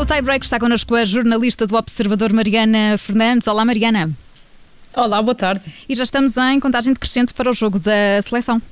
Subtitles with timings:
[0.00, 3.46] No tie-break está connosco a jornalista do Observador Mariana Fernandes.
[3.46, 4.10] Olá, Mariana.
[4.96, 5.70] Olá, boa tarde.
[5.86, 8.62] E já estamos em contagem decrescente para o jogo da seleção.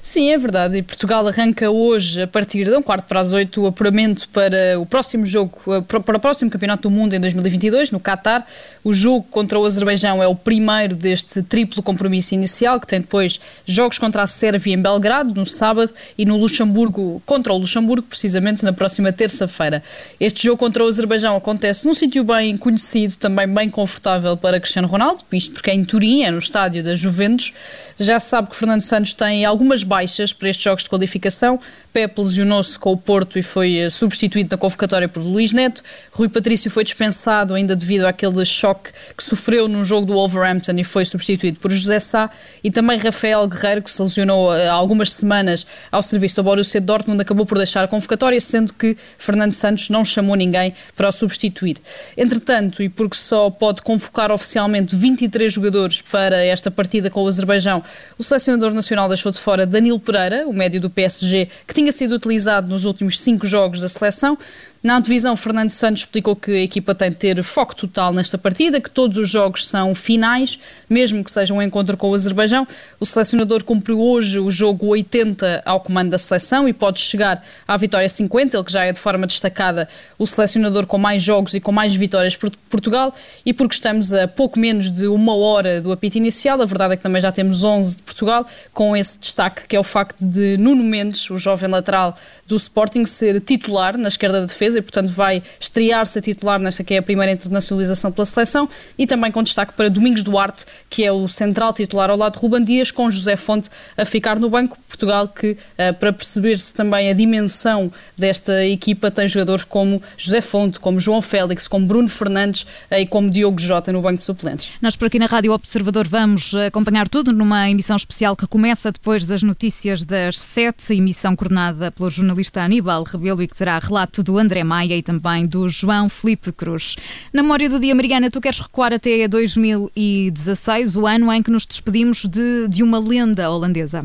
[0.00, 0.76] Sim, é verdade.
[0.76, 4.78] E Portugal arranca hoje, a partir de um quarto para as oito, o apuramento para
[4.78, 8.46] o próximo jogo, eh, para o próximo Campeonato do Mundo em 2022, no Qatar.
[8.84, 13.40] O jogo contra o Azerbaijão é o primeiro deste triplo compromisso inicial, que tem depois
[13.64, 18.62] jogos contra a Sérvia em Belgrado, no sábado, e no Luxemburgo, contra o Luxemburgo, precisamente
[18.62, 19.82] na próxima terça-feira.
[20.20, 24.86] Este jogo contra o Azerbaijão acontece num sítio bem conhecido, também bem confortável para Cristiano
[24.86, 27.54] Ronaldo, isto porque é em Turim, é no estádio da Juventus.
[27.98, 31.58] Já se sabe que Fernando Santos tem algumas baixas para estes jogos de qualificação.
[31.94, 35.80] Pepe lesionou-se com o Porto e foi eh, substituído na convocatória por Luís Neto.
[36.10, 40.82] Rui Patrício foi dispensado ainda devido àquele choque que sofreu no jogo do Wolverhampton e
[40.82, 42.30] foi substituído por José Sá.
[42.64, 46.80] E também Rafael Guerreiro, que se lesionou eh, há algumas semanas ao serviço do Borussia
[46.80, 51.12] Dortmund, acabou por deixar a convocatória, sendo que Fernando Santos não chamou ninguém para o
[51.12, 51.76] substituir.
[52.16, 57.84] Entretanto, e porque só pode convocar oficialmente 23 jogadores para esta partida com o Azerbaijão,
[58.18, 61.92] o selecionador nacional deixou de fora Danilo Pereira, o médio do PSG, que tinha tinha
[61.92, 64.38] sido utilizado nos últimos cinco jogos da seleção,
[64.84, 68.80] na antevisão, Fernando Santos explicou que a equipa tem de ter foco total nesta partida,
[68.80, 70.58] que todos os jogos são finais,
[70.90, 72.68] mesmo que seja um encontro com o Azerbaijão.
[73.00, 77.76] O selecionador cumpriu hoje o jogo 80 ao comando da seleção e pode chegar à
[77.78, 81.60] vitória 50, ele que já é de forma destacada o selecionador com mais jogos e
[81.60, 83.14] com mais vitórias por Portugal.
[83.44, 86.96] E porque estamos a pouco menos de uma hora do apito inicial, a verdade é
[86.96, 90.58] que também já temos 11 de Portugal, com esse destaque que é o facto de
[90.58, 95.08] Nuno Mendes, o jovem lateral do Sporting, ser titular na esquerda da defesa e, portanto,
[95.08, 99.42] vai estrear-se a titular nesta que é a primeira internacionalização pela seleção e também com
[99.42, 103.10] destaque para Domingos Duarte, que é o central titular ao lado de Ruban Dias, com
[103.10, 104.78] José Fonte a ficar no banco.
[104.88, 110.78] Portugal que, eh, para perceber-se também a dimensão desta equipa, tem jogadores como José Fonte,
[110.78, 114.70] como João Félix, como Bruno Fernandes eh, e como Diogo Jota no banco de suplentes.
[114.80, 119.24] Nós por aqui na Rádio Observador vamos acompanhar tudo numa emissão especial que começa depois
[119.24, 124.38] das notícias das sete, emissão coordenada pelo jornalista Aníbal Rebelo e que terá relato do
[124.38, 126.96] André Maia e também do João Felipe Cruz.
[127.32, 131.64] Na memória do dia, Mariana, tu queres recuar até 2016, o ano em que nos
[131.64, 134.04] despedimos de, de uma lenda holandesa.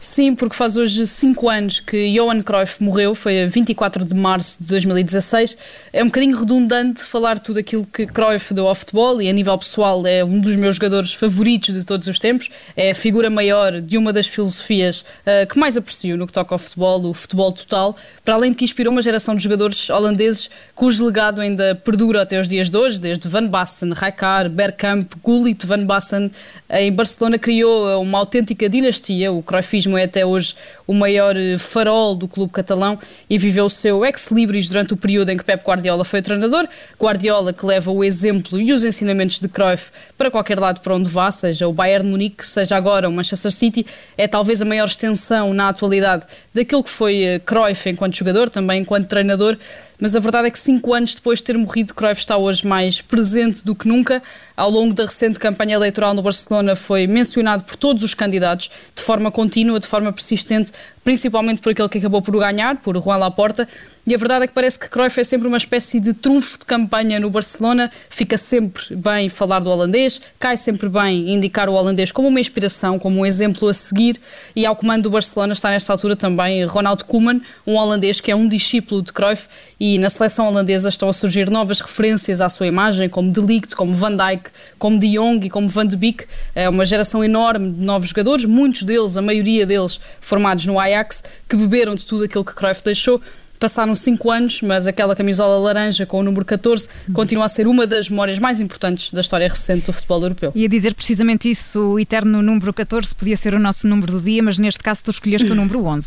[0.00, 4.62] Sim, porque faz hoje 5 anos que Johan Cruyff morreu, foi a 24 de março
[4.62, 5.56] de 2016.
[5.92, 9.58] É um bocadinho redundante falar tudo aquilo que Cruyff deu ao futebol e a nível
[9.58, 12.48] pessoal é um dos meus jogadores favoritos de todos os tempos.
[12.76, 16.54] É a figura maior de uma das filosofias uh, que mais aprecio no que toca
[16.54, 20.48] ao futebol, o futebol total, para além de que inspirou uma geração de jogadores holandeses
[20.76, 25.66] cujo legado ainda perdura até os dias de hoje, desde Van Basten, Rijkaard, Bergkamp, Gullit,
[25.66, 26.30] Van Basten.
[26.70, 30.54] Em Barcelona criou uma autêntica dinastia, o Cruyff é até hoje
[30.86, 32.98] o maior eh, farol do clube catalão
[33.30, 36.66] e viveu o seu ex-libris durante o período em que Pep Guardiola foi treinador.
[37.00, 41.08] Guardiola que leva o exemplo e os ensinamentos de Cruyff para qualquer lado para onde
[41.08, 45.54] vá, seja o Bayern Munique, seja agora o Manchester City, é talvez a maior extensão
[45.54, 49.56] na atualidade daquilo que foi eh, Cruyff enquanto jogador, também enquanto treinador
[49.98, 53.00] mas a verdade é que cinco anos depois de ter morrido, Cruyff está hoje mais
[53.00, 54.22] presente do que nunca.
[54.56, 59.02] Ao longo da recente campanha eleitoral no Barcelona foi mencionado por todos os candidatos de
[59.02, 60.72] forma contínua, de forma persistente,
[61.08, 63.66] principalmente por aquele que acabou por ganhar, por Juan Laporta,
[64.06, 66.64] e a verdade é que parece que Cruyff é sempre uma espécie de trunfo de
[66.64, 72.10] campanha no Barcelona, fica sempre bem falar do holandês, cai sempre bem indicar o holandês
[72.10, 74.18] como uma inspiração, como um exemplo a seguir,
[74.56, 78.36] e ao comando do Barcelona está nesta altura também Ronald Koeman, um holandês que é
[78.36, 79.46] um discípulo de Cruyff,
[79.78, 83.76] e na seleção holandesa estão a surgir novas referências à sua imagem, como De Ligt,
[83.76, 86.24] como Van Dijk, como De Jong e como Van de Beek,
[86.54, 90.97] é uma geração enorme de novos jogadores, muitos deles, a maioria deles, formados no Ajax,
[90.98, 93.20] Ajax, que beberam de tudo aquilo que Cruyff deixou.
[93.58, 97.88] Passaram cinco anos, mas aquela camisola laranja com o número 14 continua a ser uma
[97.88, 100.52] das memórias mais importantes da história recente do futebol europeu.
[100.54, 104.20] E a dizer precisamente isso, o eterno número 14 podia ser o nosso número do
[104.20, 106.06] dia, mas neste caso tu escolheste o número 11.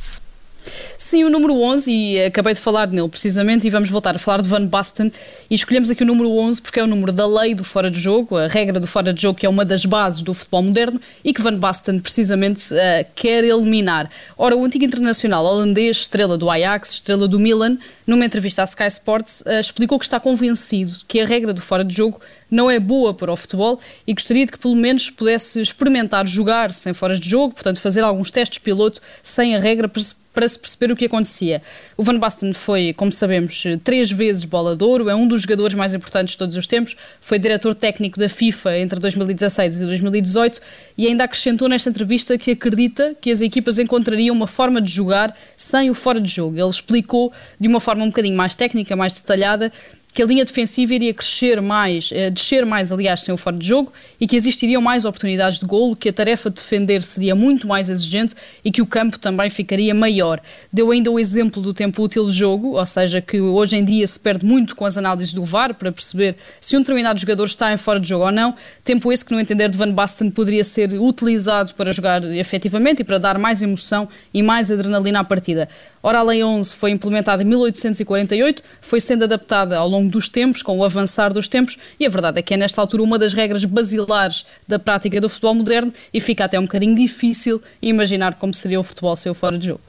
[0.98, 4.42] Sim, o número 11, e acabei de falar nele precisamente, e vamos voltar a falar
[4.42, 5.12] de Van Basten.
[5.50, 8.00] E escolhemos aqui o número 11 porque é o número da lei do fora de
[8.00, 11.02] jogo, a regra do fora de jogo, que é uma das bases do futebol moderno
[11.24, 14.10] e que Van Basten precisamente uh, quer eliminar.
[14.38, 18.88] Ora, o antigo internacional holandês, estrela do Ajax, estrela do Milan, numa entrevista à Sky
[18.88, 22.20] Sports, uh, explicou que está convencido que a regra do fora de jogo
[22.52, 26.74] não é boa para o futebol e gostaria de que pelo menos pudesse experimentar jogar
[26.74, 29.90] sem foras de jogo, portanto fazer alguns testes piloto sem a regra
[30.34, 31.62] para se perceber o que acontecia.
[31.98, 35.74] O Van Basten foi, como sabemos, três vezes bola de ouro, é um dos jogadores
[35.76, 40.62] mais importantes de todos os tempos, foi diretor técnico da FIFA entre 2016 e 2018
[40.98, 45.36] e ainda acrescentou nesta entrevista que acredita que as equipas encontrariam uma forma de jogar
[45.56, 46.58] sem o fora de jogo.
[46.58, 49.72] Ele explicou de uma forma um bocadinho mais técnica, mais detalhada,
[50.14, 53.66] que a linha defensiva iria crescer mais, eh, descer mais, aliás, sem o fora de
[53.66, 57.66] jogo, e que existiriam mais oportunidades de golo, que a tarefa de defender seria muito
[57.68, 60.42] mais exigente e que o campo também ficaria maior.
[60.72, 64.06] Deu ainda o exemplo do tempo útil de jogo, ou seja, que hoje em dia
[64.06, 67.72] se perde muito com as análises do VAR para perceber se um determinado jogador está
[67.72, 68.54] em fora de jogo ou não.
[68.84, 73.04] Tempo esse que, no entender de Van Basten, poderia ser utilizado para jogar efetivamente e
[73.04, 75.70] para dar mais emoção e mais adrenalina à partida.
[76.04, 80.64] Ora, a Lei 11 foi implementada em 1848, foi sendo adaptada ao longo dos tempos,
[80.64, 83.34] com o avançar dos tempos, e a verdade é que é nesta altura uma das
[83.34, 88.54] regras basilares da prática do futebol moderno e fica até um bocadinho difícil imaginar como
[88.54, 89.82] seria o futebol se eu fora de jogo.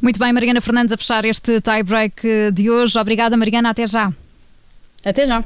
[0.00, 2.98] Muito bem, Mariana Fernandes, a fechar este tie-break de hoje.
[2.98, 4.12] Obrigada, Mariana, até já.
[5.04, 5.44] Até já.